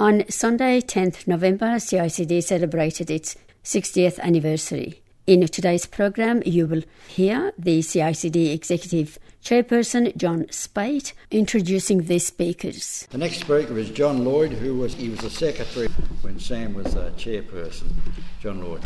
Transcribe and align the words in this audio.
On 0.00 0.24
Sunday, 0.30 0.80
10th 0.80 1.26
November, 1.26 1.76
CICD 1.76 2.42
celebrated 2.42 3.10
its 3.10 3.36
60th 3.64 4.18
anniversary. 4.20 5.02
In 5.26 5.46
today's 5.46 5.84
program, 5.84 6.42
you 6.46 6.66
will 6.66 6.84
hear 7.06 7.52
the 7.58 7.80
CICD 7.80 8.50
Executive 8.54 9.18
Chairperson 9.44 10.16
John 10.16 10.46
Speight 10.50 11.12
introducing 11.30 12.04
the 12.04 12.18
speakers. 12.18 13.08
The 13.10 13.18
next 13.18 13.40
speaker 13.40 13.76
is 13.76 13.90
John 13.90 14.24
Lloyd, 14.24 14.52
who 14.52 14.76
was 14.76 14.94
he 14.94 15.10
was 15.10 15.20
the 15.20 15.28
secretary 15.28 15.88
when 16.22 16.40
Sam 16.40 16.72
was 16.72 16.94
the 16.94 17.10
chairperson. 17.18 17.92
John 18.40 18.64
Lloyd. 18.64 18.82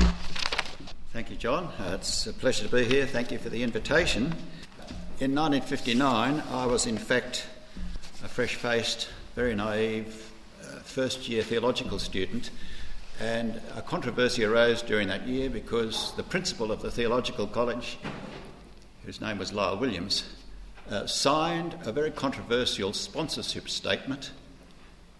Thank 1.12 1.30
you, 1.30 1.36
John. 1.36 1.66
Uh, 1.78 1.92
it's 1.94 2.26
a 2.26 2.32
pleasure 2.32 2.66
to 2.66 2.74
be 2.74 2.86
here. 2.86 3.06
Thank 3.06 3.30
you 3.30 3.38
for 3.38 3.50
the 3.50 3.62
invitation. 3.62 4.34
In 5.20 5.32
1959, 5.32 6.42
I 6.50 6.66
was 6.66 6.86
in 6.86 6.98
fact 6.98 7.46
a 8.24 8.26
fresh-faced, 8.26 9.08
very 9.36 9.54
naive 9.54 10.32
first 10.84 11.28
year 11.28 11.42
theological 11.42 11.98
student, 11.98 12.50
and 13.20 13.60
a 13.76 13.82
controversy 13.82 14.44
arose 14.44 14.82
during 14.82 15.08
that 15.08 15.26
year 15.26 15.48
because 15.48 16.14
the 16.16 16.22
principal 16.22 16.72
of 16.72 16.82
the 16.82 16.90
theological 16.90 17.46
college, 17.46 17.98
whose 19.04 19.20
name 19.20 19.38
was 19.38 19.52
Lyle 19.52 19.78
Williams, 19.78 20.24
uh, 20.90 21.06
signed 21.06 21.76
a 21.84 21.92
very 21.92 22.10
controversial 22.10 22.92
sponsorship 22.92 23.68
statement 23.68 24.30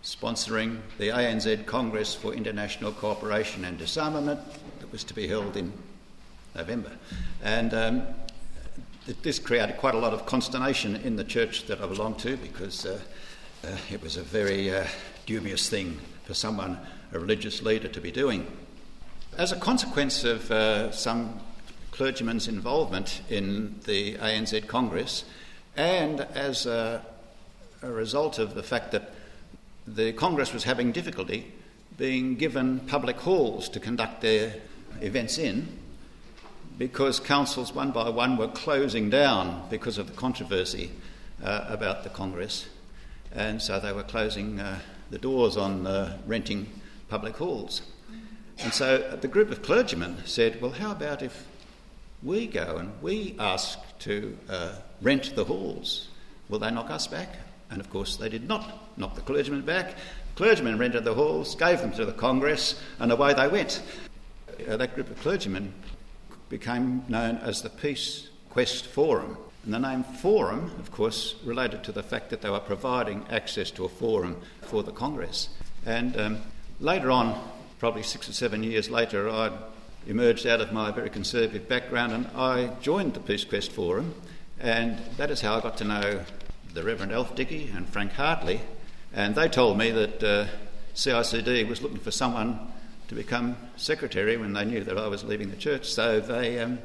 sponsoring 0.02 0.80
the 0.98 1.08
ANZ 1.08 1.64
Congress 1.64 2.14
for 2.14 2.34
International 2.34 2.92
Cooperation 2.92 3.64
and 3.64 3.78
Disarmament 3.78 4.38
that 4.80 4.92
was 4.92 5.02
to 5.05 5.14
be 5.14 5.27
held 5.27 5.56
in 5.56 5.72
November. 6.55 6.92
And 7.42 7.72
um, 7.72 8.02
this 9.22 9.38
created 9.38 9.78
quite 9.78 9.94
a 9.94 9.98
lot 9.98 10.12
of 10.12 10.27
consternation 10.27 10.96
in 10.96 11.16
the 11.16 11.24
church 11.24 11.66
that 11.66 11.80
I 11.80 11.86
belonged 11.86 12.19
to 12.20 12.36
because 12.36 12.84
uh, 12.84 13.00
uh, 13.64 13.77
it 13.91 14.02
was 14.02 14.19
a 14.19 14.22
very 14.22 14.74
uh, 14.74 14.84
dubious 15.27 15.69
thing 15.69 15.98
for 16.24 16.34
someone, 16.34 16.78
a 17.12 17.19
religious 17.19 17.62
leader, 17.62 17.89
to 17.89 18.00
be 18.00 18.11
doing. 18.11 18.47
As 19.36 19.53
a 19.53 19.56
consequence 19.56 20.25
of 20.25 20.50
uh, 20.50 20.91
some 20.92 21.41
clergymen's 21.91 22.48
involvement 22.48 23.22
in 23.28 23.77
the 23.84 24.14
ANZ 24.16 24.66
Congress, 24.66 25.25
and 25.77 26.20
as 26.20 26.66
a, 26.66 27.05
a 27.83 27.91
result 27.91 28.39
of 28.39 28.55
the 28.55 28.62
fact 28.62 28.92
that 28.92 29.12
the 29.86 30.12
Congress 30.12 30.53
was 30.53 30.64
having 30.64 30.92
difficulty 30.92 31.53
being 31.97 32.34
given 32.34 32.81
public 32.81 33.20
halls 33.20 33.69
to 33.69 33.78
conduct 33.78 34.20
their 34.20 34.55
events 35.00 35.38
in, 35.38 35.69
because 36.78 37.20
councils 37.20 37.72
one 37.72 37.92
by 37.92 38.09
one 38.09 38.36
were 38.36 38.48
closing 38.48 39.11
down 39.11 39.64
because 39.70 39.98
of 39.98 40.09
the 40.09 40.12
controversy 40.14 40.91
uh, 41.42 41.64
about 41.69 42.03
the 42.03 42.09
Congress, 42.09 42.66
and 43.33 43.62
so 43.62 43.78
they 43.78 43.92
were 43.92 44.03
closing 44.03 44.59
uh, 44.59 44.78
the 45.10 45.19
doors 45.19 45.56
on 45.56 45.86
uh, 45.86 46.19
renting 46.27 46.66
public 47.08 47.36
halls. 47.36 47.83
And 48.58 48.72
so 48.72 48.98
the 49.20 49.28
group 49.28 49.50
of 49.50 49.62
clergymen 49.62 50.19
said, 50.24 50.60
Well, 50.60 50.70
how 50.70 50.92
about 50.92 51.22
if 51.22 51.47
we 52.22 52.47
go 52.47 52.77
and 52.77 52.92
we 53.02 53.36
ask 53.38 53.78
to 54.00 54.36
uh, 54.48 54.77
rent 55.02 55.34
the 55.34 55.44
halls? 55.44 56.08
Will 56.48 56.58
they 56.58 56.70
knock 56.70 56.91
us 56.91 57.06
back? 57.06 57.36
And 57.70 57.80
of 57.80 57.91
course, 57.91 58.16
they 58.16 58.28
did 58.28 58.48
not 58.48 58.98
knock 58.98 59.14
the 59.14 59.20
clergymen 59.22 59.62
back. 59.62 59.94
Clergymen 60.36 60.78
rented 60.78 61.05
the 61.05 61.14
halls, 61.14 61.55
gave 61.55 61.80
them 61.80 61.92
to 61.92 62.05
the 62.05 62.12
Congress, 62.12 62.80
and 62.98 63.10
away 63.12 63.34
they 63.34 63.48
went. 63.48 63.82
Uh, 64.69 64.77
that 64.77 64.94
group 64.94 65.10
of 65.10 65.19
clergymen 65.20 65.72
became 66.48 67.05
known 67.08 67.36
as 67.38 67.62
the 67.62 67.70
Peace 67.70 68.28
Quest 68.50 68.86
Forum. 68.86 69.36
And 69.64 69.72
the 69.72 69.78
name 69.78 70.04
forum, 70.04 70.72
of 70.78 70.90
course, 70.90 71.36
related 71.42 71.82
to 71.84 71.92
the 71.92 72.02
fact 72.02 72.30
that 72.30 72.42
they 72.42 72.50
were 72.50 72.60
providing 72.60 73.24
access 73.30 73.70
to 73.72 73.84
a 73.86 73.88
forum 73.88 74.36
for 74.60 74.82
the 74.82 74.92
Congress. 74.92 75.48
And 75.86 76.18
um, 76.20 76.38
later 76.80 77.10
on, 77.10 77.40
probably 77.78 78.02
six 78.02 78.28
or 78.28 78.34
seven 78.34 78.62
years 78.62 78.90
later, 78.90 79.30
I 79.30 79.50
emerged 80.06 80.46
out 80.46 80.60
of 80.60 80.72
my 80.72 80.91
very 80.91 81.08
conservative 81.08 81.66
background 81.66 82.12
and 82.12 82.26
I 82.36 82.74
joined 82.82 83.14
the 83.14 83.20
Peace 83.20 83.44
Quest 83.44 83.72
Forum. 83.72 84.14
And 84.60 84.98
that 85.16 85.30
is 85.30 85.41
how 85.41 85.56
I 85.56 85.60
got 85.60 85.78
to 85.78 85.84
know 85.84 86.20
the 86.74 86.82
Reverend 86.82 87.12
Alf 87.12 87.34
Dickey 87.34 87.70
and 87.74 87.88
Frank 87.88 88.12
Hartley. 88.12 88.60
And 89.14 89.34
they 89.34 89.48
told 89.48 89.78
me 89.78 89.91
that 89.92 90.22
uh, 90.22 90.47
CICD 90.94 91.66
was 91.69 91.80
looking 91.80 92.00
for 92.00 92.10
someone 92.10 92.58
to 93.08 93.14
become 93.14 93.56
secretary 93.76 94.36
when 94.36 94.53
they 94.53 94.64
knew 94.64 94.84
that 94.84 94.98
I 94.98 95.08
was 95.08 95.24
leaving 95.24 95.50
the 95.50 95.56
church. 95.56 95.91
So 95.91 96.20
they, 96.20 96.58
um, 96.58 96.78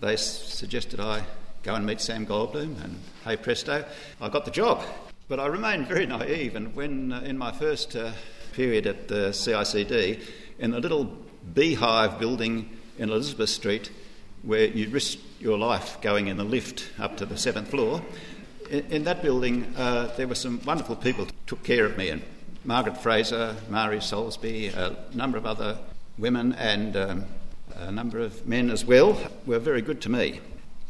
they 0.00 0.16
suggested 0.16 1.00
I 1.00 1.24
go 1.62 1.74
and 1.74 1.84
meet 1.84 2.00
Sam 2.00 2.26
Goldbloom, 2.26 2.82
and 2.82 2.98
hey 3.24 3.36
presto, 3.36 3.84
I 4.20 4.28
got 4.28 4.44
the 4.44 4.50
job. 4.50 4.82
But 5.28 5.40
I 5.40 5.46
remained 5.46 5.88
very 5.88 6.06
naive, 6.06 6.56
and 6.56 6.74
when 6.74 7.12
uh, 7.12 7.20
in 7.20 7.36
my 7.36 7.52
first 7.52 7.94
uh, 7.96 8.12
period 8.52 8.86
at 8.86 9.08
the 9.08 9.30
CICD, 9.30 10.22
in 10.58 10.74
a 10.74 10.78
little 10.78 11.10
beehive 11.54 12.18
building 12.18 12.70
in 12.98 13.10
Elizabeth 13.10 13.50
Street, 13.50 13.90
where 14.42 14.66
you 14.66 14.88
risk 14.88 15.18
your 15.40 15.58
life 15.58 16.00
going 16.00 16.28
in 16.28 16.36
the 16.36 16.44
lift 16.44 16.88
up 16.98 17.16
to 17.18 17.26
the 17.26 17.36
seventh 17.36 17.68
floor, 17.68 18.02
in, 18.70 18.84
in 18.90 19.04
that 19.04 19.22
building 19.22 19.72
uh, 19.76 20.12
there 20.16 20.28
were 20.28 20.34
some 20.34 20.60
wonderful 20.64 20.96
people 20.96 21.24
who 21.24 21.30
took 21.46 21.62
care 21.62 21.84
of 21.84 21.96
me, 21.98 22.08
and 22.08 22.22
Margaret 22.64 22.96
Fraser, 22.96 23.56
Mari 23.68 23.98
Soulsby, 23.98 24.74
a 24.74 24.96
number 25.14 25.38
of 25.38 25.46
other 25.46 25.78
women, 26.18 26.52
and 26.54 26.96
um, 26.96 27.24
a 27.76 27.92
number 27.92 28.18
of 28.18 28.46
men 28.46 28.70
as 28.70 28.84
well 28.84 29.16
were 29.46 29.58
very 29.58 29.82
good 29.82 30.00
to 30.02 30.08
me. 30.08 30.40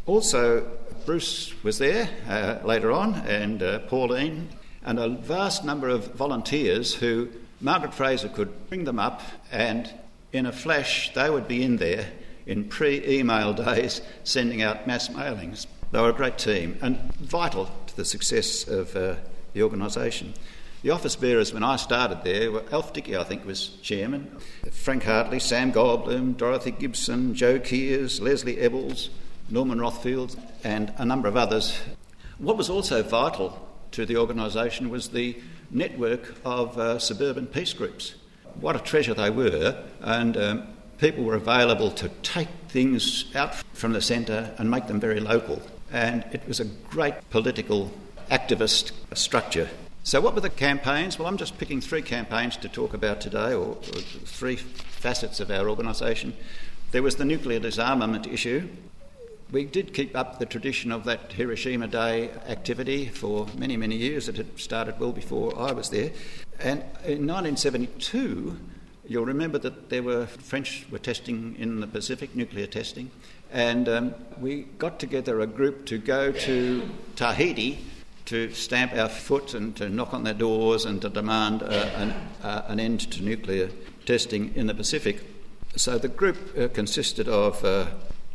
Also, 0.09 0.67
Bruce 1.05 1.53
was 1.63 1.77
there 1.77 2.09
uh, 2.27 2.67
later 2.67 2.91
on, 2.91 3.15
and 3.27 3.63
uh, 3.63 3.79
Pauline, 3.81 4.49
and 4.83 4.99
a 4.99 5.11
vast 5.11 5.67
number 5.67 5.87
of 5.87 6.15
volunteers 6.15 6.95
who 6.95 7.29
Margaret 7.61 7.93
Fraser 7.93 8.31
could 8.31 8.71
bring 8.71 8.85
them 8.85 8.99
up, 8.99 9.21
and 9.53 9.93
in 10.33 10.47
a 10.47 10.53
flash, 10.53 11.13
they 11.13 11.29
would 11.29 11.47
be 11.47 11.63
in 11.63 11.77
there 11.77 12.09
in 12.47 12.71
pre 12.71 13.07
email 13.07 13.53
days 13.53 14.01
sending 14.25 14.63
out 14.63 14.87
mass 14.87 15.09
mailings. 15.11 15.67
They 15.93 16.01
were 16.01 16.09
a 16.09 16.15
great 16.15 16.39
team 16.39 16.79
and 16.81 17.13
vital 17.17 17.71
to 17.89 17.95
the 17.95 18.07
success 18.07 18.67
of 18.67 18.97
uh, 18.97 19.17
the 19.53 19.63
organisation. 19.63 20.33
The 20.81 20.91
office 20.91 21.17
bearers 21.17 21.53
when 21.53 21.65
I 21.65 21.77
started 21.77 22.25
there 22.25 22.51
were 22.51 22.65
Alf 22.73 22.95
Dickey, 22.95 23.15
I 23.15 23.25
think, 23.25 23.45
was 23.45 23.77
chairman, 23.83 24.39
Frank 24.73 25.03
Hartley, 25.03 25.39
Sam 25.39 25.71
Goldbloom, 25.71 26.39
Dorothy 26.39 26.71
Gibson, 26.71 27.35
Joe 27.35 27.59
Kears, 27.59 28.23
Leslie 28.23 28.57
Ebbels, 28.57 29.11
Norman 29.51 29.79
Rothfield, 29.79 30.39
and 30.63 30.93
a 30.99 31.05
number 31.05 31.29
of 31.29 31.37
others. 31.37 31.79
What 32.39 32.57
was 32.57 32.69
also 32.69 33.03
vital 33.03 33.69
to 33.93 34.05
the 34.05 34.17
organisation 34.17 34.91
was 34.91 35.09
the 35.09 35.37
network 35.71 36.35
of 36.45 36.79
uh, 36.79 36.99
suburban 36.99 37.47
peace 37.47 37.73
groups. 37.73 38.15
What 38.61 38.77
a 38.77 38.81
treasure 38.81 39.15
they 39.15 39.31
were, 39.31 39.83
and 40.01 40.37
um, 40.37 40.69
people 40.99 41.25
were 41.25 41.35
available 41.35 41.91
to 41.93 42.09
take 42.23 42.49
things 42.69 43.25
out 43.35 43.55
from 43.73 43.93
the 43.93 44.03
centre 44.03 44.55
and 44.59 44.71
make 44.71 44.87
them 44.87 45.01
very 45.01 45.21
local. 45.21 45.63
And 45.91 46.25
it 46.33 46.47
was 46.47 46.61
a 46.61 46.65
great 46.65 47.15
political 47.31 47.91
activist 48.31 48.93
structure. 49.17 49.69
So, 50.03 50.21
what 50.21 50.35
were 50.35 50.41
the 50.41 50.51
campaigns? 50.51 51.19
Well, 51.19 51.29
I'm 51.29 51.37
just 51.37 51.59
picking 51.59 51.81
three 51.81 52.03
campaigns 52.03 52.57
to 52.59 52.69
talk 52.69 52.95
about 52.95 53.21
today, 53.21 53.53
or, 53.53 53.77
or 53.77 54.01
three 54.25 54.57
facets 54.57 55.41
of 55.41 55.51
our 55.51 55.69
organisation. 55.69 56.35
There 56.93 57.03
was 57.03 57.17
the 57.17 57.25
nuclear 57.25 57.59
disarmament 57.59 58.27
issue, 58.27 58.69
we 59.51 59.65
did 59.65 59.95
keep 59.95 60.17
up 60.17 60.39
the 60.39 60.47
tradition 60.47 60.93
of 60.93 61.05
that 61.05 61.33
Hiroshima 61.33 61.87
Day 61.89 62.31
activity 62.47 63.07
for 63.07 63.47
many, 63.57 63.77
many 63.77 63.97
years. 63.97 64.29
It 64.29 64.37
had 64.37 64.59
started 64.59 65.01
well 65.01 65.13
before 65.13 65.59
I 65.59 65.73
was 65.73 65.89
there. 65.91 66.11
And 66.61 66.81
in 67.05 67.27
1972, 67.27 68.59
you'll 69.07 69.25
remember 69.25 69.59
that 69.59 69.89
there 69.89 70.03
were 70.03 70.27
French 70.27 70.87
were 70.91 70.99
testing 70.99 71.57
in 71.59 71.81
the 71.81 71.87
Pacific, 71.87 72.37
nuclear 72.37 72.67
testing, 72.67 73.11
and 73.51 73.89
um, 73.89 74.15
we 74.39 74.63
got 74.79 74.99
together 74.99 75.41
a 75.41 75.47
group 75.47 75.87
to 75.87 75.99
go 75.99 76.31
to 76.33 76.89
Tahiti 77.17 77.79
to 78.27 78.53
stamp 78.53 78.93
our 78.93 79.09
foot 79.09 79.55
and 79.55 79.75
to 79.77 79.89
knock 79.89 80.13
on 80.13 80.25
their 80.25 80.35
doors 80.35 80.85
and 80.85 81.01
to 81.01 81.09
demand 81.09 81.63
uh, 81.63 81.67
an, 81.97 82.11
uh, 82.43 82.63
an, 82.69 82.79
end 82.79 83.01
to 83.11 83.23
nuclear 83.23 83.71
testing 84.05 84.55
in 84.55 84.67
the 84.67 84.75
Pacific. 84.75 85.23
So 85.77 85.97
the 85.97 86.09
group 86.09 86.37
uh, 86.59 86.69
consisted 86.69 87.27
of 87.27 87.65
uh, 87.65 87.87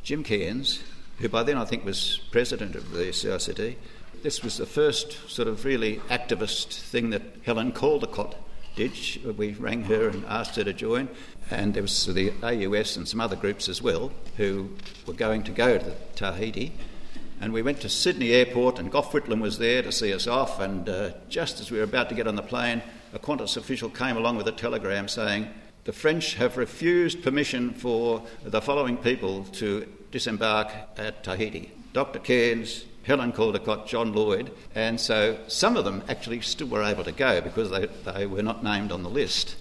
Jim 0.02 0.24
Cairns, 0.24 0.80
who 1.20 1.30
by 1.30 1.44
then 1.44 1.58
I 1.58 1.66
think 1.66 1.86
was 1.86 2.20
president 2.32 2.76
of 2.76 2.92
the 2.92 3.06
CICD. 3.06 3.76
This 4.22 4.42
was 4.42 4.58
the 4.58 4.66
first 4.66 5.30
sort 5.30 5.48
of 5.48 5.66
really 5.66 5.98
activist 6.10 6.80
thing 6.80 7.10
that 7.10 7.22
Helen 7.46 7.72
Caldicott 7.72 8.36
did. 8.76 8.94
We 9.38 9.52
rang 9.54 9.84
her 9.84 10.08
and 10.08 10.26
asked 10.26 10.56
her 10.56 10.64
to 10.64 10.74
join, 10.74 11.10
and 11.52 11.74
there 11.74 11.84
was 11.84 12.06
the 12.06 12.32
AUS 12.42 12.98
and 12.98 13.08
some 13.08 13.22
other 13.22 13.36
groups 13.36 13.70
as 13.70 13.82
well 13.82 14.12
who 14.38 14.70
were 15.06 15.14
going 15.14 15.44
to 15.44 15.52
go 15.52 15.78
to 15.78 15.96
Tahiti. 16.16 16.74
And 17.42 17.52
we 17.52 17.62
went 17.62 17.82
to 17.82 17.90
Sydney 17.90 18.32
Airport, 18.32 18.80
and 18.80 18.90
Gough 18.90 19.12
Whitlam 19.12 19.42
was 19.42 19.58
there 19.58 19.82
to 19.82 19.92
see 19.92 20.14
us 20.14 20.28
off. 20.28 20.60
And 20.62 20.88
uh, 20.88 21.12
just 21.28 21.60
as 21.60 21.72
we 21.72 21.78
were 21.78 21.84
about 21.84 22.08
to 22.10 22.16
get 22.16 22.28
on 22.28 22.36
the 22.36 22.42
plane, 22.42 22.82
a 23.14 23.20
Qantas 23.20 23.58
official 23.58 23.90
came 23.90 24.16
along 24.16 24.38
with 24.38 24.48
a 24.48 24.54
telegram 24.54 25.08
saying, 25.08 25.50
The 25.84 25.92
French 25.92 26.36
have 26.36 26.56
refused 26.56 27.22
permission 27.22 27.72
for 27.74 28.24
the 28.46 28.62
following 28.62 28.96
people 28.96 29.44
to 29.54 29.88
disembark 30.14 30.72
at 30.98 31.24
Tahiti 31.24 31.72
Dr. 31.94 32.20
Cairns, 32.20 32.86
Helen 33.04 33.32
Caldicott, 33.32 33.86
John 33.86 34.14
Lloyd, 34.14 34.52
and 34.74 35.00
so 35.00 35.38
some 35.48 35.78
of 35.78 35.86
them 35.86 36.04
actually 36.10 36.42
still 36.42 36.68
were 36.68 36.84
able 36.84 37.04
to 37.04 37.12
go 37.12 37.42
because 37.42 37.70
they, 37.70 37.86
they 38.12 38.26
were 38.26 38.42
not 38.42 38.64
named 38.64 38.92
on 38.92 39.04
the 39.04 39.10
list. 39.10 39.56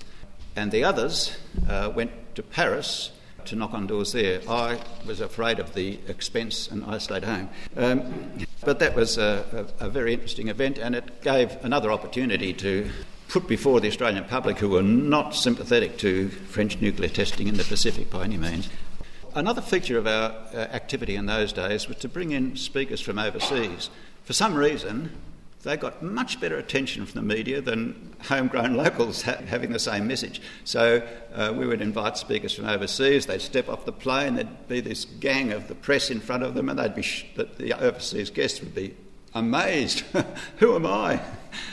And 0.57 0.73
the 0.73 0.85
others 0.85 1.37
uh, 1.69 1.91
went 1.95 2.11
to 2.37 2.43
Paris 2.43 3.13
to 3.47 3.57
knock 3.57 3.75
on 3.75 3.87
doors 3.87 4.13
there. 4.13 4.41
I 4.49 4.79
was 5.05 5.21
afraid 5.21 5.59
of 5.59 5.75
the 5.75 5.99
expense 6.09 6.69
and 6.69 6.85
I 6.85 6.99
stayed 6.99 7.25
home. 7.25 7.51
Um, 7.77 8.47
but 8.65 8.79
that 8.79 8.95
was 8.95 9.19
a, 9.19 9.67
a, 9.81 9.87
a, 9.87 9.91
very 9.91 10.13
interesting 10.15 10.49
event 10.49 10.79
and 10.79 10.95
it 10.95 11.23
gave 11.23 11.57
another 11.65 11.91
opportunity 11.91 12.53
to 12.55 12.89
put 13.29 13.49
before 13.49 13.81
the 13.81 13.89
Australian 13.89 14.25
public 14.25 14.59
who 14.59 14.69
were 14.69 14.83
not 14.83 15.35
sympathetic 15.35 15.99
to 15.99 16.29
French 16.29 16.81
nuclear 16.81 17.09
testing 17.09 17.49
in 17.49 17.57
the 17.57 17.65
Pacific 17.65 18.11
by 18.11 18.25
any 18.25 18.37
means. 18.37 18.69
Another 19.35 19.63
feature 19.63 19.97
of 19.97 20.07
our 20.07 20.31
uh, 20.53 20.57
activity 20.57 21.17
in 21.17 21.25
those 21.25 21.55
days 21.55 21.89
was 21.89 21.97
to 21.99 22.09
bring 22.09 22.33
in 22.33 22.55
speakers 22.57 23.01
from 23.01 23.19
overseas. 23.19 23.89
For 24.25 24.35
some 24.35 24.55
reason, 24.55 25.11
they 25.63 25.79
got 25.79 26.03
much 26.03 26.39
better 26.39 26.59
attention 26.59 27.07
from 27.07 27.27
the 27.27 27.35
media 27.35 27.63
than 27.63 28.15
homegrown 28.29 28.75
locals 28.77 29.23
ha- 29.23 29.39
having 29.47 29.73
the 29.73 29.79
same 29.79 30.07
message. 30.07 30.43
So 30.65 31.07
uh, 31.35 31.55
we 31.57 31.67
would 31.67 31.81
invite 31.81 32.19
speakers 32.19 32.55
from 32.55 32.67
overseas. 32.67 33.25
They'd 33.25 33.41
step 33.41 33.71
off 33.71 33.87
the 33.87 33.93
plane. 33.93 34.35
There'd 34.35 34.69
be 34.69 34.81
this 34.81 35.07
gang 35.07 35.53
of 35.53 35.67
the 35.67 35.77
press 35.77 36.11
in 36.11 36.21
front 36.21 36.43
of 36.43 36.53
them, 36.53 36.69
and 36.69 36.79
they'd 36.79 36.95
be 36.95 37.03
sh- 37.03 37.27
the 37.35 37.73
overseas 37.81 38.29
guests 38.29 38.61
would 38.61 38.75
be 38.75 38.95
amazed. 39.35 40.01
Who 40.59 40.75
am 40.75 40.85
I? 40.85 41.23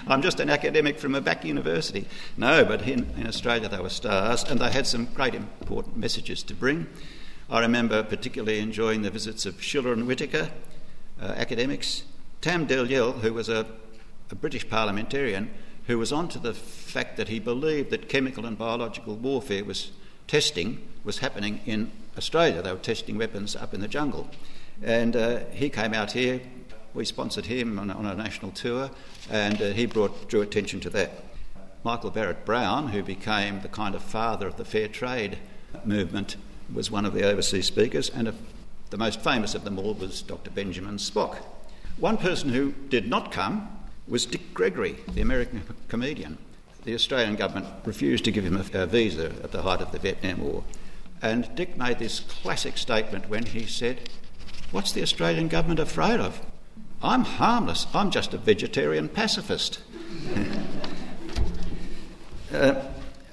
I'm 0.08 0.22
just 0.22 0.40
an 0.40 0.50
academic 0.50 0.98
from 0.98 1.14
a 1.14 1.20
back 1.20 1.44
university. 1.44 2.08
No, 2.38 2.64
but 2.64 2.88
in, 2.88 3.06
in 3.18 3.28
Australia 3.28 3.68
they 3.68 3.80
were 3.80 3.90
stars, 3.90 4.46
and 4.46 4.62
they 4.62 4.72
had 4.72 4.88
some 4.88 5.06
great 5.14 5.36
important 5.36 5.98
messages 5.98 6.42
to 6.44 6.54
bring. 6.54 6.88
I 7.52 7.62
remember 7.62 8.04
particularly 8.04 8.60
enjoying 8.60 9.02
the 9.02 9.10
visits 9.10 9.48
of 9.48 9.62
Schiller 9.62 9.92
and 9.92 10.06
Whitaker, 10.06 10.52
uh, 11.20 11.26
academics, 11.26 12.04
Tam 12.42 12.68
Dalyell, 12.68 13.22
who 13.22 13.34
was 13.34 13.50
a, 13.50 13.66
a 14.30 14.36
British 14.36 14.70
parliamentarian, 14.70 15.50
who 15.88 15.98
was 15.98 16.12
onto 16.12 16.40
the 16.40 16.54
fact 16.54 17.18
that 17.18 17.28
he 17.28 17.40
believed 17.40 17.90
that 17.90 18.08
chemical 18.08 18.46
and 18.46 18.56
biological 18.56 19.16
warfare 19.16 19.66
was 19.66 19.92
testing 20.28 20.88
was 21.04 21.18
happening 21.18 21.60
in 21.66 21.90
Australia. 22.16 22.62
They 22.62 22.72
were 22.72 22.78
testing 22.78 23.18
weapons 23.18 23.56
up 23.56 23.74
in 23.74 23.82
the 23.82 23.88
jungle. 23.88 24.30
And 24.84 25.16
uh, 25.16 25.40
he 25.52 25.72
came 25.72 25.96
out 25.96 26.12
here, 26.12 26.42
we 26.94 27.04
sponsored 27.04 27.48
him 27.48 27.80
on, 27.80 27.90
on 27.90 28.06
a 28.06 28.14
national 28.14 28.52
tour, 28.52 28.92
and 29.32 29.60
uh, 29.60 29.72
he 29.72 29.88
brought, 29.88 30.30
drew 30.30 30.42
attention 30.42 30.82
to 30.82 30.90
that. 30.92 31.24
Michael 31.84 32.12
Barratt 32.12 32.46
Brown, 32.46 32.90
who 32.90 33.02
became 33.02 33.62
the 33.62 33.70
kind 33.70 33.96
of 33.96 34.04
father 34.04 34.48
of 34.48 34.58
the 34.58 34.66
fair 34.66 34.88
trade 34.88 35.40
movement, 35.84 36.36
was 36.74 36.92
one 36.92 37.06
of 37.06 37.14
the 37.14 37.24
overseas 37.24 37.66
speakers, 37.66 38.10
and 38.10 38.28
a, 38.28 38.34
the 38.90 38.98
most 38.98 39.22
famous 39.22 39.56
of 39.56 39.64
them 39.64 39.80
all 39.80 39.94
was 39.94 40.22
Dr. 40.22 40.52
Benjamin 40.52 40.98
Spock. 40.98 41.38
One 41.98 42.18
person 42.18 42.50
who 42.50 42.74
did 42.90 43.08
not 43.08 43.32
come 43.32 43.70
was 44.08 44.26
Dick 44.26 44.54
Gregory, 44.54 44.98
the 45.14 45.22
American 45.22 45.64
comedian. 45.88 46.38
The 46.84 46.94
Australian 46.94 47.36
government 47.36 47.68
refused 47.86 48.26
to 48.26 48.32
give 48.32 48.46
him 48.46 48.58
a, 48.58 48.66
a 48.74 48.86
visa 48.86 49.34
at 49.44 49.52
the 49.52 49.62
height 49.62 49.82
of 49.82 49.92
the 49.92 50.00
Vietnam 50.00 50.42
War. 50.42 50.64
And 51.22 51.54
Dick 51.56 51.78
made 51.78 52.00
this 52.00 52.22
classic 52.22 52.78
statement 52.78 53.30
when 53.30 53.46
he 53.46 53.66
said, 53.66 54.10
What's 54.72 54.92
the 54.92 55.02
Australian 55.02 55.48
government 55.48 55.80
afraid 55.80 56.20
of? 56.20 56.42
I'm 57.02 57.24
harmless. 57.24 57.88
I'm 57.94 58.12
just 58.12 58.34
a 58.34 58.38
vegetarian 58.38 59.10
pacifist. 59.10 59.82
uh, 62.54 62.76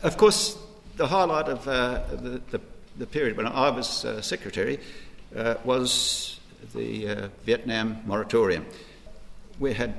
of 0.03 0.17
course, 0.17 0.59
the 0.97 1.09
highlight 1.09 1.49
of 1.49 1.69
uh, 1.69 2.03
the, 2.11 2.41
the, 2.51 2.61
the, 2.99 3.07
period 3.07 3.37
when 3.37 3.47
I 3.47 3.71
was 3.71 4.05
uh, 4.05 4.21
secretary 4.23 4.79
uh, 5.35 5.55
was 5.65 6.41
the 6.75 7.09
uh, 7.09 7.29
Vietnam 7.45 8.01
moratorium. 8.07 8.67
We 9.59 9.75
had 9.75 9.95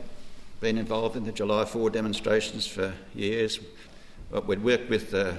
been 0.59 0.77
involved 0.77 1.15
in 1.15 1.25
the 1.25 1.31
July 1.31 1.65
4 1.65 1.89
demonstrations 1.89 2.67
for 2.67 2.93
years. 3.13 3.59
We'd 4.45 4.63
worked 4.63 4.89
with 4.89 5.11
the 5.11 5.37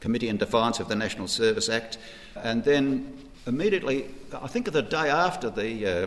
Committee 0.00 0.28
in 0.28 0.38
Defiance 0.38 0.80
of 0.80 0.88
the 0.88 0.96
National 0.96 1.28
Service 1.28 1.68
Act, 1.68 1.98
and 2.34 2.64
then 2.64 3.18
immediately, 3.46 4.06
I 4.32 4.46
think 4.46 4.66
of 4.66 4.72
the 4.72 4.82
day 4.82 5.10
after 5.10 5.50
the 5.50 5.86
uh, 5.86 6.06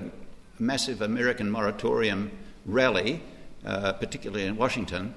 massive 0.59 1.01
American 1.01 1.49
moratorium 1.49 2.31
rally, 2.65 3.21
uh, 3.65 3.93
particularly 3.93 4.45
in 4.45 4.57
Washington, 4.57 5.13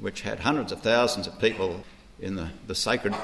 which 0.00 0.22
had 0.22 0.40
hundreds 0.40 0.72
of 0.72 0.80
thousands 0.80 1.26
of 1.26 1.38
people 1.38 1.84
in 2.20 2.36
the, 2.36 2.48
the 2.66 2.74
sacred 2.74 3.14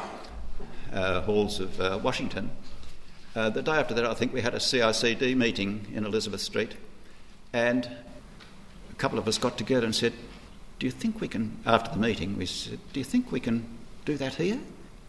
uh, 0.92 1.22
halls 1.22 1.60
of 1.60 1.80
uh, 1.80 1.98
Washington, 2.02 2.50
uh, 3.38 3.50
the 3.50 3.62
day 3.62 3.72
after 3.72 3.94
that, 3.94 4.04
I 4.04 4.14
think 4.14 4.32
we 4.32 4.40
had 4.40 4.54
a 4.54 4.58
CICD 4.58 5.36
meeting 5.36 5.86
in 5.94 6.04
Elizabeth 6.04 6.40
Street, 6.40 6.74
and 7.52 7.88
a 8.90 8.94
couple 8.94 9.18
of 9.18 9.28
us 9.28 9.38
got 9.38 9.56
together 9.56 9.84
and 9.84 9.94
said, 9.94 10.12
Do 10.78 10.86
you 10.86 10.90
think 10.90 11.20
we 11.20 11.28
can, 11.28 11.56
after 11.64 11.90
the 11.90 11.98
meeting, 11.98 12.36
we 12.36 12.46
said, 12.46 12.80
Do 12.92 12.98
you 13.00 13.04
think 13.04 13.30
we 13.30 13.38
can 13.38 13.64
do 14.04 14.16
that 14.16 14.34
here? 14.34 14.58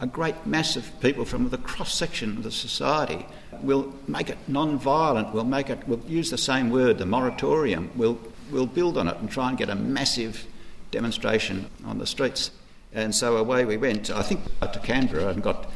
A 0.01 0.07
great 0.07 0.45
mass 0.45 0.75
of 0.75 0.99
people 1.01 1.25
from 1.25 1.49
the 1.49 1.57
cross 1.57 1.93
section 1.93 2.37
of 2.37 2.43
the 2.43 2.51
society. 2.51 3.25
We'll 3.61 3.93
make 4.07 4.29
it 4.29 4.37
non 4.47 4.77
violent, 4.77 5.33
we'll, 5.33 5.43
make 5.43 5.69
it, 5.69 5.87
we'll 5.87 6.03
use 6.07 6.29
the 6.29 6.37
same 6.37 6.69
word, 6.69 6.99
the 6.99 7.05
moratorium, 7.05 7.89
we'll, 7.95 8.19
we'll 8.51 8.67
build 8.67 8.97
on 8.97 9.07
it 9.07 9.17
and 9.17 9.31
try 9.31 9.49
and 9.49 9.57
get 9.57 9.69
a 9.69 9.75
massive 9.75 10.45
demonstration 10.91 11.69
on 11.85 11.97
the 11.97 12.05
streets. 12.05 12.51
And 12.93 13.13
so 13.15 13.37
away 13.37 13.65
we 13.65 13.77
went, 13.77 14.09
I 14.09 14.21
think, 14.23 14.41
to 14.61 14.79
Canberra 14.79 15.29
and 15.29 15.41
got 15.41 15.68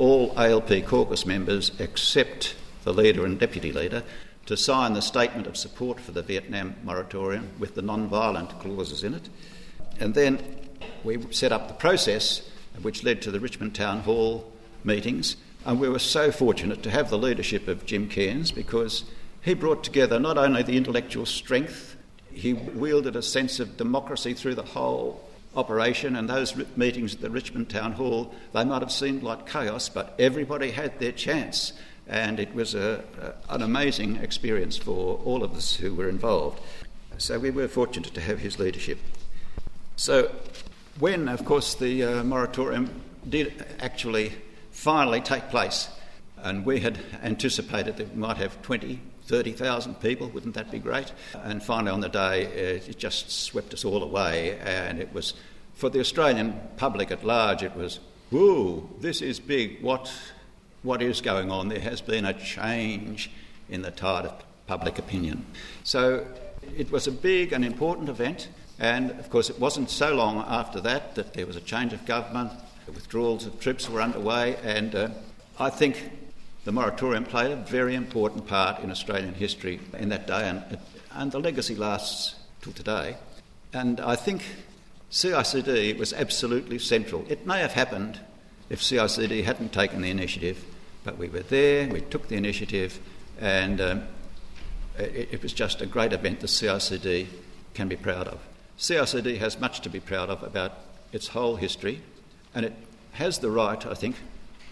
all 0.00 0.32
ALP 0.36 0.86
caucus 0.86 1.26
members 1.26 1.72
except 1.78 2.56
the 2.84 2.92
leader 2.92 3.26
and 3.26 3.38
deputy 3.38 3.70
leader 3.70 4.02
to 4.46 4.56
sign 4.56 4.94
the 4.94 5.02
statement 5.02 5.46
of 5.46 5.58
support 5.58 6.00
for 6.00 6.12
the 6.12 6.22
Vietnam 6.22 6.74
moratorium 6.82 7.50
with 7.58 7.74
the 7.74 7.82
non 7.82 8.08
violent 8.08 8.58
clauses 8.60 9.04
in 9.04 9.12
it. 9.12 9.28
And 10.00 10.14
then 10.14 10.40
we 11.04 11.20
set 11.30 11.52
up 11.52 11.68
the 11.68 11.74
process 11.74 12.50
which 12.80 13.04
led 13.04 13.20
to 13.22 13.30
the 13.30 13.40
Richmond 13.40 13.74
Town 13.74 14.00
Hall 14.00 14.50
meetings. 14.84 15.36
And 15.66 15.78
we 15.78 15.90
were 15.90 15.98
so 15.98 16.32
fortunate 16.32 16.82
to 16.84 16.90
have 16.90 17.10
the 17.10 17.18
leadership 17.18 17.68
of 17.68 17.84
Jim 17.84 18.08
Cairns 18.08 18.50
because 18.50 19.04
he 19.42 19.52
brought 19.52 19.84
together 19.84 20.18
not 20.18 20.38
only 20.38 20.62
the 20.62 20.78
intellectual 20.78 21.26
strength, 21.26 21.96
he 22.32 22.54
wielded 22.54 23.16
a 23.16 23.22
sense 23.22 23.60
of 23.60 23.76
democracy 23.76 24.32
through 24.32 24.54
the 24.54 24.62
whole 24.62 25.28
operation, 25.54 26.16
and 26.16 26.28
those 26.28 26.54
meetings 26.76 27.14
at 27.14 27.20
the 27.20 27.30
Richmond 27.30 27.68
Town 27.68 27.92
Hall, 27.92 28.32
they 28.52 28.64
might 28.64 28.82
have 28.82 28.92
seemed 28.92 29.22
like 29.22 29.48
chaos, 29.48 29.88
but 29.88 30.14
everybody 30.18 30.70
had 30.70 30.98
their 30.98 31.12
chance, 31.12 31.72
and 32.06 32.38
it 32.38 32.54
was 32.54 32.74
a, 32.74 33.02
a, 33.20 33.54
an 33.54 33.62
amazing 33.62 34.16
experience 34.16 34.76
for 34.76 35.18
all 35.24 35.42
of 35.42 35.54
us 35.54 35.74
who 35.74 35.94
were 35.94 36.08
involved. 36.08 36.60
So 37.18 37.38
we 37.38 37.50
were 37.50 37.68
fortunate 37.68 38.14
to 38.14 38.20
have 38.20 38.38
his 38.38 38.58
leadership. 38.58 38.98
So, 39.96 40.34
when, 40.98 41.28
of 41.28 41.44
course, 41.44 41.74
the 41.74 42.02
uh, 42.02 42.24
moratorium 42.24 43.02
did 43.28 43.64
actually 43.80 44.32
finally 44.70 45.20
take 45.20 45.50
place, 45.50 45.90
and 46.38 46.64
we 46.64 46.80
had 46.80 46.98
anticipated 47.22 47.96
that 47.98 48.14
we 48.14 48.16
might 48.16 48.38
have 48.38 48.62
20, 48.62 49.00
30,000 49.30 50.00
people, 50.00 50.28
wouldn't 50.28 50.54
that 50.56 50.72
be 50.72 50.80
great? 50.80 51.12
And 51.44 51.62
finally, 51.62 51.92
on 51.92 52.00
the 52.00 52.08
day, 52.08 52.46
it 52.46 52.98
just 52.98 53.30
swept 53.30 53.72
us 53.72 53.84
all 53.84 54.02
away, 54.02 54.58
and 54.58 54.98
it 54.98 55.14
was, 55.14 55.34
for 55.74 55.88
the 55.88 56.00
Australian 56.00 56.60
public 56.76 57.12
at 57.12 57.24
large, 57.24 57.62
it 57.62 57.76
was, 57.76 58.00
whoa, 58.30 58.90
this 58.98 59.22
is 59.22 59.38
big. 59.38 59.80
What, 59.82 60.12
what 60.82 61.00
is 61.00 61.20
going 61.20 61.48
on? 61.52 61.68
There 61.68 61.78
has 61.78 62.00
been 62.00 62.24
a 62.24 62.34
change 62.34 63.30
in 63.68 63.82
the 63.82 63.92
tide 63.92 64.26
of 64.26 64.42
public 64.66 64.98
opinion. 64.98 65.46
So 65.84 66.26
it 66.76 66.90
was 66.90 67.06
a 67.06 67.12
big 67.12 67.52
and 67.52 67.64
important 67.64 68.08
event, 68.08 68.48
and 68.80 69.12
of 69.12 69.30
course, 69.30 69.48
it 69.48 69.60
wasn't 69.60 69.90
so 69.90 70.12
long 70.12 70.38
after 70.38 70.80
that 70.80 71.14
that 71.14 71.34
there 71.34 71.46
was 71.46 71.54
a 71.54 71.60
change 71.60 71.92
of 71.92 72.04
government, 72.04 72.50
withdrawals 72.92 73.46
of 73.46 73.60
troops 73.60 73.88
were 73.88 74.02
underway, 74.02 74.56
and 74.64 74.92
uh, 74.96 75.08
I 75.56 75.70
think 75.70 76.10
the 76.64 76.72
moratorium 76.72 77.24
played 77.24 77.50
a 77.50 77.56
very 77.56 77.94
important 77.94 78.46
part 78.46 78.82
in 78.82 78.90
Australian 78.90 79.34
history 79.34 79.80
in 79.98 80.10
that 80.10 80.26
day, 80.26 80.48
and, 80.48 80.78
and 81.12 81.32
the 81.32 81.40
legacy 81.40 81.74
lasts 81.74 82.34
till 82.60 82.72
today. 82.72 83.16
And 83.72 84.00
I 84.00 84.16
think 84.16 84.42
CICD 85.10 85.96
was 85.98 86.12
absolutely 86.12 86.78
central. 86.78 87.24
It 87.28 87.46
may 87.46 87.60
have 87.60 87.72
happened 87.72 88.20
if 88.68 88.80
CICD 88.80 89.44
hadn't 89.44 89.72
taken 89.72 90.02
the 90.02 90.10
initiative, 90.10 90.64
but 91.02 91.18
we 91.18 91.28
were 91.28 91.40
there, 91.40 91.88
we 91.88 92.02
took 92.02 92.28
the 92.28 92.36
initiative, 92.36 93.00
and 93.40 93.80
um, 93.80 94.02
it, 94.98 95.28
it 95.32 95.42
was 95.42 95.52
just 95.52 95.80
a 95.80 95.86
great 95.86 96.12
event 96.12 96.40
the 96.40 96.46
CICD 96.46 97.26
can 97.74 97.88
be 97.88 97.96
proud 97.96 98.28
of. 98.28 98.38
CICD 98.78 99.38
has 99.38 99.58
much 99.58 99.80
to 99.80 99.88
be 99.88 100.00
proud 100.00 100.28
of 100.28 100.42
about 100.42 100.72
its 101.12 101.28
whole 101.28 101.56
history, 101.56 102.02
and 102.54 102.66
it 102.66 102.74
has 103.12 103.38
the 103.38 103.50
right, 103.50 103.84
I 103.86 103.94
think, 103.94 104.16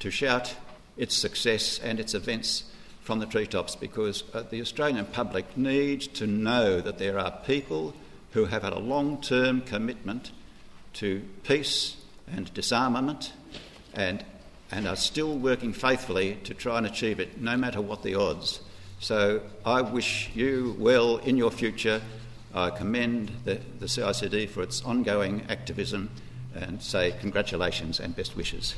to 0.01 0.11
shout 0.11 0.55
its 0.99 1.17
success 1.17 1.79
and 1.79 1.99
its 1.99 2.13
events 2.13 2.65
from 3.03 3.21
the 3.21 3.27
treetops 3.27 3.75
because 3.75 4.23
uh, 4.35 4.43
the 4.51 4.61
Australian 4.61 5.07
public 5.07 5.57
needs 5.57 6.07
to 6.07 6.27
know 6.27 6.81
that 6.81 6.99
there 6.99 7.19
are 7.19 7.31
people 7.47 7.95
who 8.33 8.45
have 8.45 8.63
had 8.63 8.75
a 8.75 8.79
long 8.79 9.21
term 9.23 9.63
commitment 9.63 10.31
to 10.93 11.23
peace 11.45 11.97
and 12.27 12.53
disarmament 12.53 13.33
and, 13.95 14.25
and 14.71 14.87
are 14.87 14.97
still 14.97 15.39
working 15.39 15.73
faithfully 15.73 16.35
to 16.45 16.53
try 16.53 16.77
and 16.77 16.87
achieve 16.87 17.21
it, 17.21 17.41
no 17.41 17.57
matter 17.57 17.81
what 17.81 18.03
the 18.03 18.15
odds. 18.15 18.61
So 19.01 19.41
I 19.65 19.81
wish 19.81 20.31
you 20.35 20.77
well 20.79 21.19
in 21.19 21.37
your 21.37 21.51
future. 21.51 22.03
I 22.53 22.71
commend 22.71 23.31
the, 23.45 23.61
the 23.79 23.87
CICD 23.87 24.51
for 24.51 24.63
its 24.63 24.83
ongoing 24.85 25.47
activism 25.49 26.11
and 26.55 26.83
say 26.83 27.15
congratulations 27.21 28.01
and 28.01 28.15
best 28.15 28.37
wishes. 28.37 28.75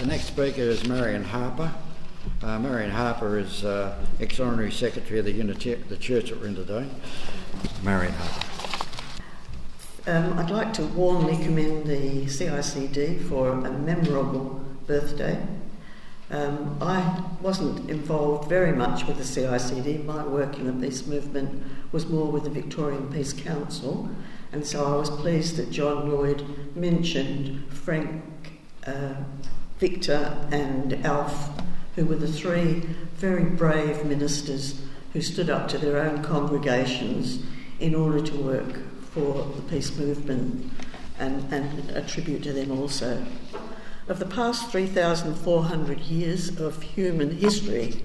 The 0.00 0.06
next 0.06 0.28
speaker 0.28 0.62
is 0.62 0.88
Marion 0.88 1.22
Harper. 1.22 1.70
Uh, 2.42 2.58
Marion 2.58 2.90
Harper 2.90 3.38
is 3.38 3.66
uh, 3.66 4.02
ex-honorary 4.18 4.72
secretary 4.72 5.18
of 5.18 5.26
the, 5.26 5.32
the 5.90 5.96
church 5.98 6.30
that 6.30 6.40
we're 6.40 6.46
in 6.46 6.54
today. 6.54 6.88
Marion 7.82 8.14
Harper. 8.14 8.46
Um, 10.06 10.38
I'd 10.38 10.48
like 10.48 10.72
to 10.74 10.86
warmly 10.86 11.36
commend 11.44 11.86
the 11.86 12.24
CICD 12.24 13.28
for 13.28 13.50
a 13.50 13.70
memorable 13.70 14.64
birthday. 14.86 15.46
Um, 16.30 16.78
I 16.80 17.22
wasn't 17.42 17.90
involved 17.90 18.48
very 18.48 18.72
much 18.72 19.06
with 19.06 19.18
the 19.18 19.22
CICD. 19.22 20.06
My 20.06 20.26
work 20.26 20.56
in 20.56 20.64
the 20.64 20.86
peace 20.86 21.06
movement 21.06 21.62
was 21.92 22.06
more 22.06 22.32
with 22.32 22.44
the 22.44 22.50
Victorian 22.50 23.12
Peace 23.12 23.34
Council, 23.34 24.08
and 24.50 24.66
so 24.66 24.82
I 24.82 24.96
was 24.96 25.10
pleased 25.10 25.56
that 25.56 25.70
John 25.70 26.10
Lloyd 26.10 26.42
mentioned 26.74 27.70
Frank, 27.70 28.22
uh, 28.86 29.16
Victor, 29.80 30.36
and 30.52 30.92
Alf, 31.06 31.58
who 31.96 32.04
were 32.04 32.16
the 32.16 32.30
three 32.30 32.80
very 33.16 33.44
brave 33.44 34.04
ministers 34.04 34.78
who 35.14 35.22
stood 35.22 35.48
up 35.48 35.68
to 35.68 35.78
their 35.78 35.98
own 35.98 36.22
congregations 36.22 37.42
in 37.80 37.94
order 37.94 38.20
to 38.20 38.36
work 38.36 38.78
for 39.14 39.50
the 39.56 39.62
peace 39.62 39.96
movement, 39.96 40.70
and, 41.18 41.50
and 41.50 41.90
a 41.92 42.02
tribute 42.02 42.42
to 42.42 42.52
them 42.52 42.70
also. 42.70 43.26
Of 44.06 44.18
the 44.18 44.26
past 44.26 44.70
3,400 44.70 45.98
years 46.00 46.60
of 46.60 46.82
human 46.82 47.38
history, 47.38 48.04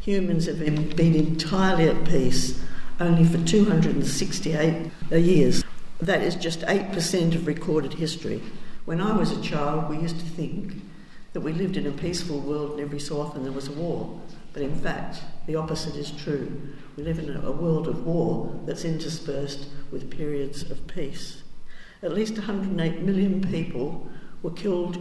humans 0.00 0.46
have 0.46 0.60
been, 0.60 0.88
been 0.90 1.16
entirely 1.16 1.88
at 1.88 2.04
peace 2.04 2.62
only 3.00 3.24
for 3.24 3.44
268 3.44 4.92
years. 5.10 5.64
That 6.00 6.22
is 6.22 6.36
just 6.36 6.60
8% 6.60 7.34
of 7.34 7.48
recorded 7.48 7.94
history. 7.94 8.40
When 8.84 9.00
I 9.00 9.16
was 9.16 9.32
a 9.32 9.42
child, 9.42 9.90
we 9.90 9.98
used 9.98 10.20
to 10.20 10.24
think 10.24 10.74
that 11.32 11.40
we 11.40 11.52
lived 11.52 11.76
in 11.76 11.86
a 11.86 11.92
peaceful 11.92 12.40
world 12.40 12.72
and 12.72 12.80
every 12.80 13.00
so 13.00 13.20
often 13.20 13.42
there 13.42 13.52
was 13.52 13.68
a 13.68 13.72
war. 13.72 14.20
But 14.52 14.62
in 14.62 14.74
fact, 14.74 15.22
the 15.46 15.56
opposite 15.56 15.94
is 15.96 16.10
true. 16.10 16.60
We 16.96 17.02
live 17.02 17.18
in 17.18 17.36
a 17.36 17.52
world 17.52 17.86
of 17.86 18.06
war 18.06 18.60
that's 18.64 18.84
interspersed 18.84 19.66
with 19.92 20.10
periods 20.10 20.70
of 20.70 20.86
peace. 20.86 21.42
At 22.02 22.14
least 22.14 22.34
108 22.34 23.02
million 23.02 23.40
people 23.40 24.08
were 24.42 24.52
killed 24.52 24.98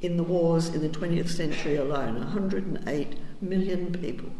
in 0.00 0.16
the 0.16 0.22
wars 0.22 0.68
in 0.68 0.80
the 0.80 0.88
20th 0.88 1.28
century 1.28 1.76
alone 1.76 2.14
108 2.14 3.18
million 3.42 3.92
people. 3.92 4.30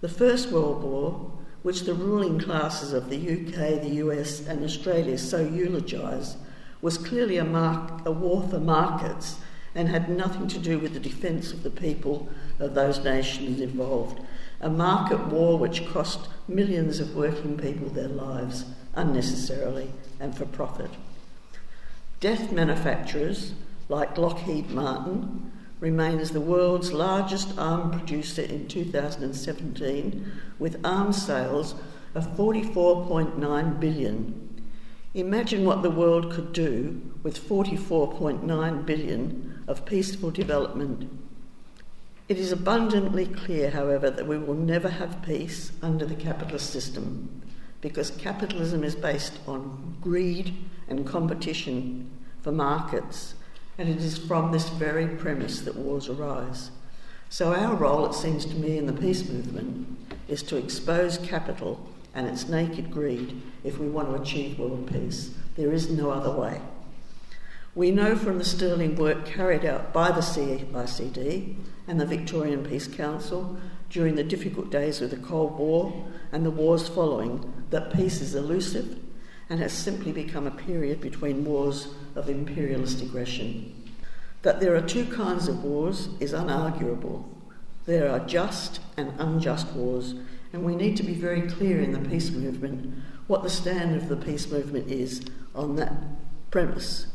The 0.00 0.08
First 0.08 0.50
World 0.50 0.82
War, 0.82 1.32
which 1.62 1.82
the 1.82 1.94
ruling 1.94 2.38
classes 2.38 2.92
of 2.92 3.08
the 3.08 3.16
UK, 3.16 3.82
the 3.82 3.96
US, 4.04 4.46
and 4.46 4.64
Australia 4.64 5.16
so 5.16 5.40
eulogise, 5.40 6.36
was 6.82 6.98
clearly 6.98 7.38
a, 7.38 7.44
mar- 7.44 8.02
a 8.04 8.12
war 8.12 8.46
for 8.48 8.58
markets 8.58 9.38
and 9.74 9.88
had 9.88 10.08
nothing 10.08 10.46
to 10.48 10.58
do 10.58 10.78
with 10.78 10.94
the 10.94 11.00
defence 11.00 11.52
of 11.52 11.62
the 11.62 11.70
people 11.70 12.28
of 12.58 12.74
those 12.74 13.02
nations 13.02 13.60
involved. 13.60 14.20
A 14.60 14.70
market 14.70 15.26
war 15.26 15.58
which 15.58 15.86
cost 15.88 16.28
millions 16.46 17.00
of 17.00 17.16
working 17.16 17.58
people 17.58 17.88
their 17.88 18.08
lives 18.08 18.64
unnecessarily 18.94 19.90
and 20.20 20.36
for 20.36 20.46
profit. 20.46 20.90
Death 22.20 22.52
manufacturers 22.52 23.52
like 23.88 24.16
Lockheed 24.16 24.70
Martin 24.70 25.52
remain 25.80 26.18
as 26.18 26.30
the 26.30 26.40
world's 26.40 26.92
largest 26.92 27.58
arm 27.58 27.90
producer 27.90 28.42
in 28.42 28.66
2017 28.68 30.32
with 30.58 30.80
arms 30.84 31.20
sales 31.20 31.74
of 32.14 32.26
44.9 32.36 33.80
billion. 33.80 34.64
Imagine 35.12 35.64
what 35.64 35.82
the 35.82 35.90
world 35.90 36.32
could 36.32 36.52
do 36.52 37.02
with 37.22 37.38
44.9 37.38 38.86
billion 38.86 39.53
of 39.66 39.84
peaceful 39.86 40.30
development. 40.30 41.10
It 42.28 42.38
is 42.38 42.52
abundantly 42.52 43.26
clear, 43.26 43.70
however, 43.70 44.10
that 44.10 44.26
we 44.26 44.38
will 44.38 44.54
never 44.54 44.88
have 44.88 45.22
peace 45.22 45.72
under 45.82 46.06
the 46.06 46.14
capitalist 46.14 46.70
system 46.70 47.42
because 47.80 48.10
capitalism 48.12 48.82
is 48.82 48.94
based 48.94 49.38
on 49.46 49.96
greed 50.00 50.54
and 50.88 51.06
competition 51.06 52.10
for 52.40 52.50
markets, 52.50 53.34
and 53.76 53.90
it 53.90 53.98
is 53.98 54.16
from 54.16 54.52
this 54.52 54.70
very 54.70 55.06
premise 55.06 55.60
that 55.60 55.76
wars 55.76 56.08
arise. 56.08 56.70
So, 57.28 57.52
our 57.52 57.74
role, 57.74 58.06
it 58.06 58.14
seems 58.14 58.46
to 58.46 58.54
me, 58.54 58.78
in 58.78 58.86
the 58.86 58.92
peace 58.94 59.28
movement 59.28 59.98
is 60.28 60.42
to 60.44 60.56
expose 60.56 61.18
capital 61.18 61.86
and 62.14 62.26
its 62.26 62.48
naked 62.48 62.90
greed 62.90 63.42
if 63.64 63.78
we 63.78 63.88
want 63.88 64.08
to 64.08 64.22
achieve 64.22 64.58
world 64.58 64.90
peace. 64.90 65.34
There 65.56 65.72
is 65.72 65.90
no 65.90 66.10
other 66.10 66.30
way. 66.30 66.60
We 67.76 67.90
know 67.90 68.14
from 68.14 68.38
the 68.38 68.44
sterling 68.44 68.94
work 68.94 69.26
carried 69.26 69.64
out 69.64 69.92
by 69.92 70.12
the 70.12 70.20
CICD 70.20 71.56
and 71.88 72.00
the 72.00 72.06
Victorian 72.06 72.64
Peace 72.64 72.86
Council 72.86 73.56
during 73.90 74.14
the 74.14 74.22
difficult 74.22 74.70
days 74.70 75.00
of 75.00 75.10
the 75.10 75.16
Cold 75.16 75.58
War 75.58 76.06
and 76.30 76.46
the 76.46 76.52
wars 76.52 76.88
following 76.88 77.52
that 77.70 77.92
peace 77.92 78.20
is 78.20 78.36
elusive 78.36 79.00
and 79.50 79.58
has 79.58 79.72
simply 79.72 80.12
become 80.12 80.46
a 80.46 80.52
period 80.52 81.00
between 81.00 81.44
wars 81.44 81.88
of 82.14 82.28
imperialist 82.28 83.02
aggression. 83.02 83.74
That 84.42 84.60
there 84.60 84.76
are 84.76 84.80
two 84.80 85.06
kinds 85.06 85.48
of 85.48 85.64
wars 85.64 86.10
is 86.20 86.32
unarguable. 86.32 87.24
There 87.86 88.08
are 88.08 88.20
just 88.20 88.78
and 88.96 89.12
unjust 89.18 89.66
wars, 89.72 90.14
and 90.52 90.64
we 90.64 90.76
need 90.76 90.96
to 90.98 91.02
be 91.02 91.14
very 91.14 91.42
clear 91.42 91.80
in 91.80 91.90
the 91.90 92.08
peace 92.08 92.30
movement 92.30 93.02
what 93.26 93.42
the 93.42 93.50
stand 93.50 93.96
of 93.96 94.08
the 94.08 94.16
peace 94.16 94.48
movement 94.48 94.88
is 94.88 95.22
on 95.56 95.74
that 95.74 95.92
premise. 96.52 97.08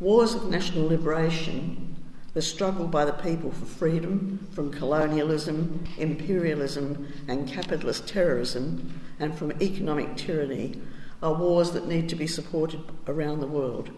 Wars 0.00 0.32
of 0.32 0.48
national 0.48 0.86
liberation, 0.86 1.96
the 2.32 2.40
struggle 2.40 2.86
by 2.86 3.04
the 3.04 3.12
people 3.12 3.50
for 3.50 3.64
freedom 3.64 4.46
from 4.52 4.70
colonialism, 4.70 5.84
imperialism, 5.98 7.12
and 7.26 7.48
capitalist 7.48 8.06
terrorism, 8.06 9.00
and 9.18 9.36
from 9.36 9.60
economic 9.60 10.16
tyranny, 10.16 10.80
are 11.20 11.34
wars 11.34 11.72
that 11.72 11.88
need 11.88 12.08
to 12.08 12.14
be 12.14 12.28
supported 12.28 12.80
around 13.08 13.40
the 13.40 13.46
world. 13.48 13.90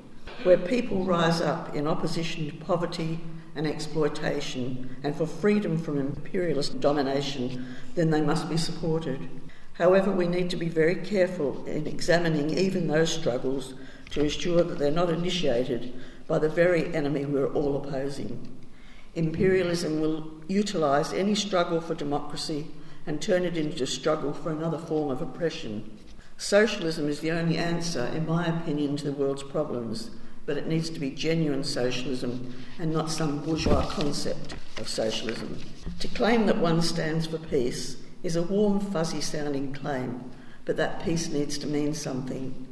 Where 0.42 0.57
people 0.57 1.04
rise 1.04 1.42
up 1.42 1.76
in 1.76 1.87
opposition 1.87 2.47
to 2.47 2.64
poverty 2.64 3.21
and 3.54 3.66
exploitation 3.66 4.97
and 5.02 5.14
for 5.14 5.26
freedom 5.26 5.76
from 5.76 5.99
imperialist 5.99 6.80
domination, 6.80 7.76
then 7.95 8.09
they 8.09 8.23
must 8.23 8.49
be 8.49 8.57
supported. 8.57 9.28
However, 9.75 10.11
we 10.11 10.28
need 10.28 10.49
to 10.49 10.57
be 10.57 10.71
very 10.71 10.95
careful 10.95 11.62
in 11.66 11.87
examining 11.87 12.57
even 12.57 12.87
those 12.87 13.12
struggles 13.12 13.75
to 14.11 14.21
ensure 14.21 14.62
that 14.62 14.79
they're 14.79 14.90
not 14.90 15.11
initiated 15.11 15.93
by 16.26 16.38
the 16.38 16.49
very 16.49 16.95
enemy 16.95 17.25
we're 17.25 17.52
all 17.52 17.76
opposing. 17.76 18.57
Imperialism 19.14 20.00
will 20.00 20.31
utilise 20.47 21.12
any 21.12 21.35
struggle 21.35 21.81
for 21.81 21.95
democracy 21.95 22.69
and 23.07 23.21
turn 23.21 23.45
it 23.45 23.57
into 23.57 23.83
a 23.83 23.87
struggle 23.87 24.33
for 24.33 24.50
another 24.50 24.79
form 24.79 25.11
of 25.11 25.21
oppression. 25.21 25.99
Socialism 26.37 27.09
is 27.09 27.21
the 27.21 27.33
only 27.33 27.59
answer, 27.59 28.07
in 28.14 28.26
my 28.26 28.47
opinion, 28.47 28.97
to 28.97 29.05
the 29.05 29.12
world's 29.12 29.43
problems, 29.43 30.11
but 30.47 30.57
it 30.57 30.67
needs 30.67 30.90
to 30.90 31.00
be 31.00 31.11
genuine 31.11 31.64
socialism 31.64 32.55
and 32.79 32.93
not 32.93 33.11
some 33.11 33.45
bourgeois 33.45 33.87
concept 33.87 34.55
of 34.79 34.88
socialism. 34.88 35.59
To 35.99 36.09
claim 36.09 36.47
that 36.47 36.59
one 36.59 36.81
stands 36.83 37.26
for 37.26 37.38
peace 37.38 37.97
is 38.23 38.37
a 38.37 38.43
warm, 38.43 38.81
fuzzy 38.81 39.21
sounding 39.21 39.73
claim, 39.73 40.31
but 40.64 40.76
that 40.76 41.05
peace 41.05 41.29
needs 41.29 41.59
to 41.59 41.67
mean 41.67 41.95
something. 41.95 42.70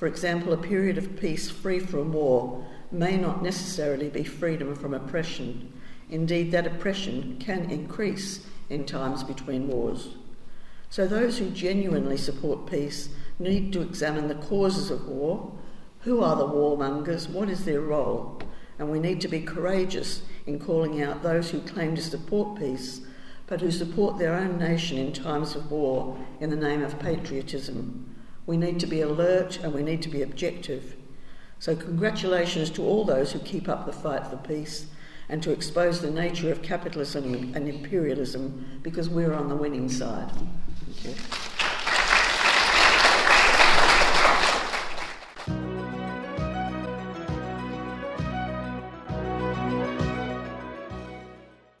For 0.00 0.06
example, 0.06 0.54
a 0.54 0.56
period 0.56 0.96
of 0.96 1.20
peace 1.20 1.50
free 1.50 1.78
from 1.78 2.14
war 2.14 2.64
may 2.90 3.18
not 3.18 3.42
necessarily 3.42 4.08
be 4.08 4.24
freedom 4.24 4.74
from 4.74 4.94
oppression. 4.94 5.74
Indeed, 6.08 6.52
that 6.52 6.66
oppression 6.66 7.36
can 7.38 7.70
increase 7.70 8.46
in 8.70 8.86
times 8.86 9.22
between 9.22 9.68
wars. 9.68 10.14
So, 10.88 11.06
those 11.06 11.36
who 11.36 11.50
genuinely 11.50 12.16
support 12.16 12.64
peace 12.64 13.10
need 13.38 13.74
to 13.74 13.82
examine 13.82 14.28
the 14.28 14.36
causes 14.36 14.90
of 14.90 15.06
war. 15.06 15.52
Who 16.04 16.22
are 16.22 16.36
the 16.36 16.48
warmongers? 16.48 17.28
What 17.28 17.50
is 17.50 17.66
their 17.66 17.82
role? 17.82 18.40
And 18.78 18.90
we 18.90 19.00
need 19.00 19.20
to 19.20 19.28
be 19.28 19.42
courageous 19.42 20.22
in 20.46 20.60
calling 20.60 21.02
out 21.02 21.22
those 21.22 21.50
who 21.50 21.60
claim 21.60 21.94
to 21.96 22.02
support 22.02 22.58
peace, 22.58 23.02
but 23.46 23.60
who 23.60 23.70
support 23.70 24.16
their 24.16 24.32
own 24.34 24.58
nation 24.58 24.96
in 24.96 25.12
times 25.12 25.54
of 25.54 25.70
war 25.70 26.16
in 26.40 26.48
the 26.48 26.56
name 26.56 26.82
of 26.82 26.98
patriotism. 26.98 28.09
We 28.46 28.56
need 28.56 28.80
to 28.80 28.86
be 28.86 29.00
alert 29.00 29.58
and 29.62 29.72
we 29.72 29.82
need 29.82 30.02
to 30.02 30.08
be 30.08 30.22
objective. 30.22 30.96
So, 31.58 31.76
congratulations 31.76 32.70
to 32.70 32.82
all 32.82 33.04
those 33.04 33.32
who 33.32 33.38
keep 33.40 33.68
up 33.68 33.86
the 33.86 33.92
fight 33.92 34.26
for 34.26 34.36
peace 34.38 34.86
and 35.28 35.42
to 35.42 35.52
expose 35.52 36.00
the 36.00 36.10
nature 36.10 36.50
of 36.50 36.62
capitalism 36.62 37.52
and 37.54 37.68
imperialism 37.68 38.80
because 38.82 39.08
we're 39.08 39.34
on 39.34 39.48
the 39.48 39.56
winning 39.56 39.88
side. 39.88 40.30
Thank 40.86 41.16
you. 41.16 41.39